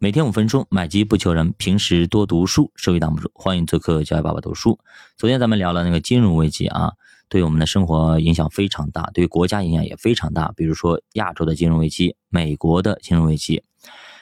[0.00, 3.28] 每天五分钟，买机不求人，平时多读书，收益挡不住。
[3.34, 4.78] 欢迎做客教育爸爸读书。
[5.16, 6.92] 昨天咱们聊了那个金融危机啊，
[7.28, 10.52] 对我们的生活影响非常大，对国家影响也非常大。
[10.56, 13.64] 比如说亚洲的金融危机，美国的金融危机。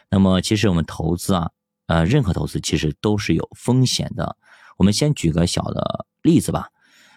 [0.09, 1.51] 那么其实我们投资啊，
[1.89, 4.39] 呃，任何投资其实都是有风险的。
[4.79, 6.69] 我们先举个小的例子吧。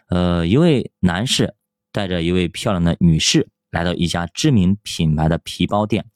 [0.10, 1.56] 呃，一位男士
[1.94, 6.08] 带着一位漂亮的女士来到一家知名品牌的皮包店。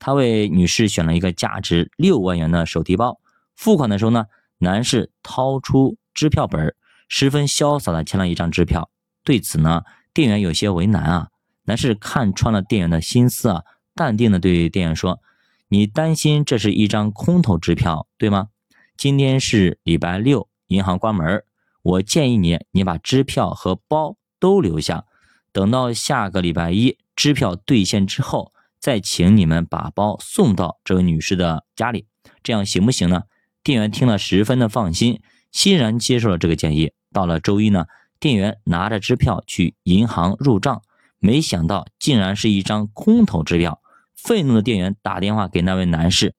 [0.00, 3.20] 他为女士选了一个价值六万元的手提包，
[3.54, 4.24] 付款的时候呢，
[4.58, 6.74] 男士掏出支票本，
[7.06, 8.90] 十分潇洒的签了一张支票。
[9.22, 9.82] 对此呢，
[10.14, 11.28] 店员有些为难啊。
[11.64, 13.62] 男士看穿了店员的心思啊，
[13.94, 15.20] 淡定的对店员说
[15.68, 18.48] ：“你担心这是一张空头支票，对吗？
[18.96, 21.44] 今天是礼拜六，银行关门，
[21.82, 25.04] 我建议你，你把支票和包都留下，
[25.52, 32.06] 等到下个礼拜一支票兑现之后。”再请你们把包送到这位女士的家里，
[32.42, 33.24] 这样行不行呢？
[33.62, 35.20] 店员听了十分的放心，
[35.52, 36.92] 欣然接受了这个建议。
[37.12, 37.84] 到了周一呢，
[38.18, 40.80] 店员拿着支票去银行入账，
[41.18, 43.82] 没想到竟然是一张空头支票。
[44.16, 46.34] 愤怒的店员打电话给那位男士，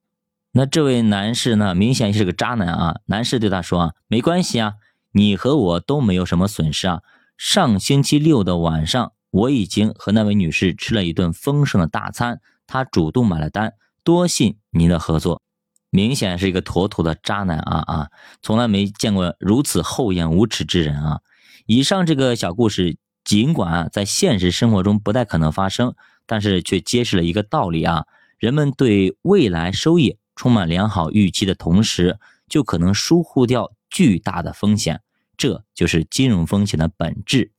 [0.52, 3.00] 那这位男士呢，明显是个渣男啊！
[3.06, 4.74] 男士对他说啊，没关系啊，
[5.12, 7.02] 你和我都没有什么损失啊。
[7.38, 9.14] 上星期六的晚上。
[9.32, 15.42] 我已经和那位女士吃了一顿丰盛的大餐，她主动买了单，多谢您的合作，
[15.90, 18.10] 明显是一个妥妥的渣男啊啊！
[18.42, 21.22] 从来没见过如此厚颜无耻之人啊！
[21.66, 28.06] 以上这个小故事，尽管在现实生活中不太可能发生，但是却揭示了一个道理啊：
[28.38, 35.02] 人们对未来收益充满良好预期的同时，就可能疏忽掉巨大的风险，
[35.38, 37.52] 这就是金融风险的本质。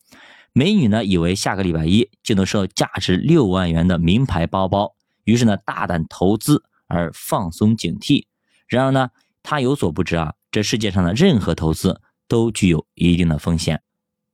[0.52, 4.94] 美女呢，以为下个礼拜一就能收到价值六万元的名牌包包，
[5.24, 8.26] 于是呢，大胆投资而放松警惕。
[8.66, 9.08] 然而呢，
[9.42, 13.82] 她有所不知啊，这世界上的任何投资都具有一定的风险。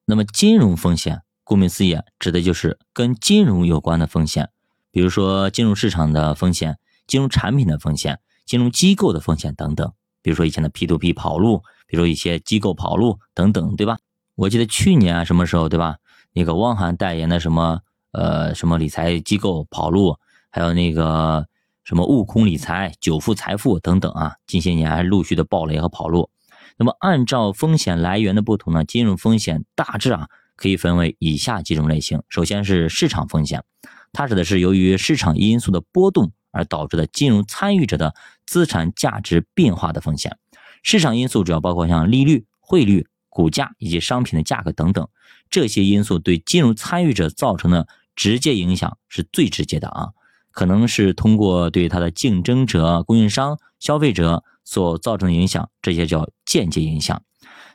[0.07, 4.49] 那么，金融风险，顾名思义，指的就是跟金融有关的风险，
[4.91, 9.93] 比如说金融市场的风险、金融产品的风险、金融机构的风险等等。
[10.21, 13.99] 比如说以前的 P to P 跑路，比如说一些机构跑路等等，对吧？
[14.35, 15.97] 我记得去年啊，什么时候，对吧？
[16.33, 17.81] 那个汪涵代言的什么
[18.13, 20.17] 呃什么理财机构跑路，
[20.51, 21.47] 还有那个
[21.85, 26.31] 什么悟空理财、久富财富等等啊，近些年还陆续的暴雷和跑路。
[26.77, 32.23] 那么按照风险来源的不同呢，金融风险大致啊可以分为以下几种类型。
[32.29, 33.65] 首先是市场风险，
[34.13, 38.15] 它指的是由于市场因素的波动而导致的金融参与者的
[38.47, 40.37] 资产价值变化的风险。
[40.83, 43.09] 市场因素主要包括像利率、汇率。
[43.39, 45.09] 股价以及商品的价格等等，
[45.49, 50.09] 这些因素对金融参与者造成的直接影响是最直接的啊，
[50.51, 57.23] 可能是通过对它的竞争者、供应商、消费者所造成的影响，这些叫间接影响。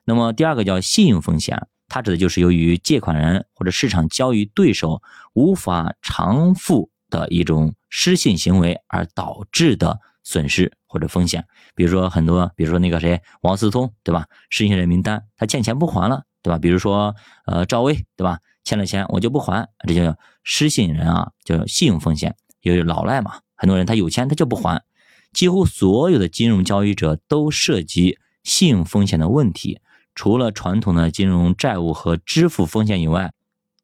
[0.04, 5.02] 那么第二个叫信用风险，它指的就是由于借款人或者市场交易对手
[5.34, 10.72] 无法偿付的一种失信行为而导致的损失。
[10.86, 14.28] 或者风险，比如说很多，比如说那个谁，王思聪，对吧？
[14.52, 16.60] 失信人名单，他欠钱不还了，对吧？
[16.60, 17.16] 比如说，
[17.48, 18.38] 呃，赵薇，对吧？
[18.64, 23.40] 欠了钱我就不还，这叫失信人啊，叫信用风险，因为老赖嘛。
[23.56, 24.84] 很多人他有钱他就不还，
[25.32, 29.82] 几乎所有的金融交易者都涉及信用风险的问题。
[30.14, 33.32] 除了传统的金融债务和支付风险以外，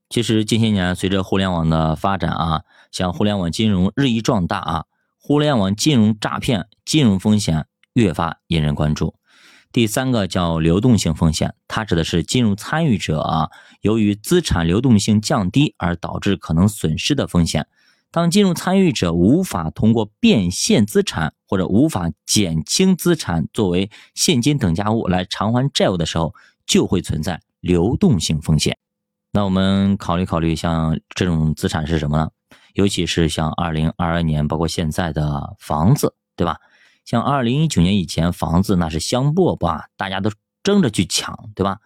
[0.09, 2.61] 其实近些年随着互联网的发展啊，
[2.91, 4.85] 像互联网金融日益壮大啊。
[5.21, 9.15] 互联网金融诈骗、金融风险越发引人关注。
[9.71, 13.49] 第三个叫流动性风险，它指的是金融参与者啊，
[13.81, 17.67] 由于资产流动性降低而导致可能损失的风险。
[18.09, 26.33] 当金融参与者无法通过变现资产或者无法减轻资产作为现金等价物来偿还债务的时候，
[26.65, 28.77] 就会存在流动性风险。
[29.31, 32.29] 那我们考虑考虑，像这种资产是什么呢？
[32.73, 36.57] 尤其是像二零二二年，包括现在的房子，对吧？
[37.05, 40.31] 像二零一九年以前，房子那是香饽饽啊，大家都
[40.61, 41.79] 争着去抢，对吧？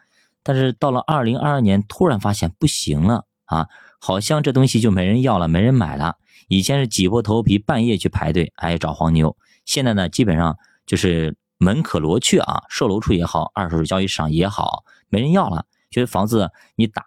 [0.43, 3.69] 但是到了二零二二年，突然发现不行了啊，
[3.99, 6.17] 好像这东西就没人要了，没人买了。
[6.49, 9.37] 以前是挤破头皮半夜去排队，哎，找黄牛。
[9.63, 15.65] 现在呢，基本上就是门可罗雀啊，售楼处也好，二手交易市场也好，没人要了。
[15.89, 17.03] 觉得房子你打。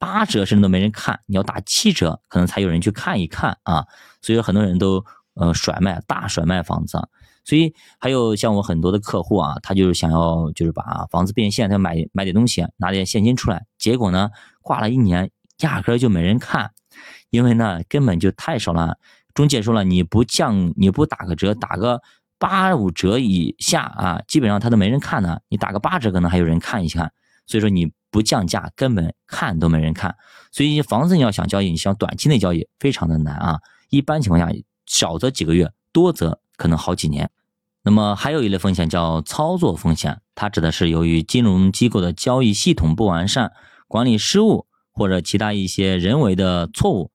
[0.00, 3.86] 八折甚至都没人看，你要打七折，可能才有人去看一看啊。
[4.22, 5.04] 所以很多人都
[5.34, 6.98] 呃甩卖，大甩卖房子。
[7.44, 13.66] 所以还有像我很多的客户啊，他就是想要就是把房子变现，他买买点东西，拿点现金出来。
[13.78, 14.30] 结果呢，
[14.62, 16.70] 挂了一年，压根就没人看，
[17.28, 18.96] 因为呢根本就太少了。
[19.34, 22.00] 中介说了，你不降，你不打个折，打个
[22.38, 25.40] 八五折以下啊，基本上他都没人看呢。
[25.48, 27.12] 你打个八折，可能还有人看一看。
[27.50, 30.14] 所以说你不降价，根本看都没人看。
[30.52, 33.58] 所以房子你要想交易，你想短期内交易非常的难啊。
[33.88, 34.56] 一般情况下，
[34.86, 37.28] 少则几个月，多则可能好几年。
[37.82, 43.50] 那么还有一类风险叫操作风险，它指的是由于金融机构的交易系统不完善、
[43.88, 47.10] 管理失误或者其他一些人为的错误，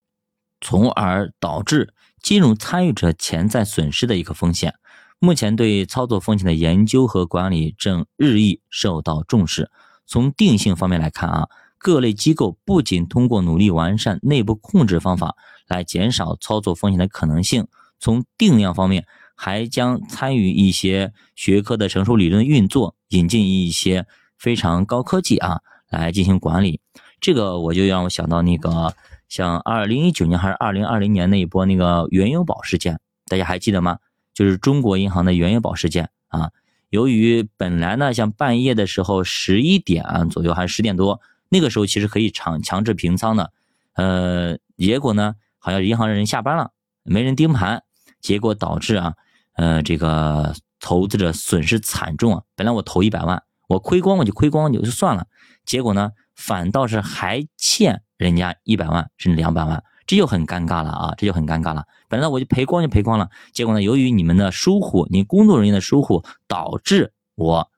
[0.60, 4.74] 从而导致金融参与者潜在损失的一个风险。
[5.20, 9.72] 目前对操作风险的研究和管理正日益受到重视。
[10.06, 11.48] 从定性方面来看啊，
[11.78, 15.36] 各类机构不仅通过努力完善内部控制方法
[15.68, 17.68] 来减少操作风险的可能性，
[18.00, 19.06] 从定量方面
[19.36, 24.06] 还将参与一些学科的成熟理论运作，引进一些
[24.38, 26.80] 非常高科技啊来进行管理。
[27.20, 28.94] 这个我就让我想到那个
[29.28, 33.98] 像二零一九年还是二零二零年那一波那个原油宝事件，大家还记得吗？
[34.34, 36.52] 就是中国银行的原油宝事件啊。
[36.96, 41.20] 由于本来呢，像半夜的时候十一点左右还是十点多，
[41.50, 43.52] 那个时候其实可以强强制平仓的，
[43.96, 46.72] 呃，结果呢，好像银行的人下班了，
[47.04, 47.84] 没人盯盘，
[48.22, 49.16] 结果导致啊，
[49.56, 52.44] 呃，这个投资者损失惨重啊。
[52.56, 55.28] 本来我投一百万，我亏光我就亏光就就算了，
[55.66, 59.84] 结果呢，反倒是还欠人家一百万甚至两百万。
[60.06, 61.14] 这就很尴尬了啊！
[61.18, 61.86] 这就很尴尬了。
[62.08, 67.72] 本来我就赔光就赔光了，结果呢，由于你们的疏忽，你工作人员的疏忽，导致我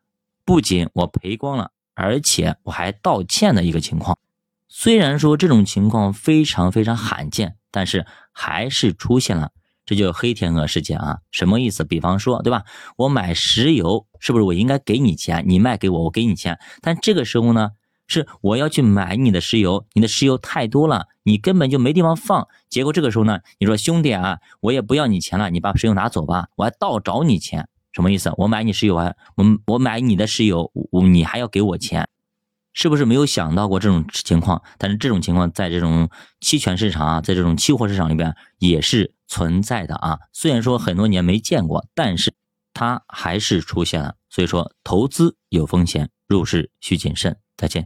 [0.43, 4.17] 不仅我赔光了，而且我还道歉的一个情况。
[4.67, 9.51] 虽然说这种情况非常非常罕见，但是还是出现了。
[9.85, 11.19] 这就黑天鹅事件啊！
[11.31, 11.85] 什么意思？
[11.85, 12.65] 比方说，对吧？
[12.97, 15.45] 我买石油，是不是我应该给你钱？
[15.47, 16.59] 你卖给我，我给你钱。
[16.81, 17.71] 但这个时候呢？
[18.07, 22.47] 是我要去买你的石油，你的石油太多了，你根本就没地方放。
[22.69, 28.31] 结果这个时候呢，你说兄弟啊，我也不要你钱了，你把石油拿走吧，我还倒找你钱，什么意思？
[28.37, 32.07] 我买你石油啊，我我买你的石油，我你还要给我钱，
[32.71, 34.61] 是不是没有想到过这种情况？
[34.77, 36.09] 但是这种情况在这种
[36.39, 40.19] 期权市场啊，在这种期货市场里边也是存在的啊。
[40.31, 42.33] 虽然说很多年没见过，但是
[42.73, 44.15] 它还是出现了。
[44.29, 47.37] 所以说，投资有风险，入市需谨慎。
[47.57, 47.85] 再见。